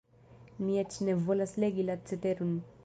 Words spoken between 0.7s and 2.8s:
eĉ ne volas legi la ceteron.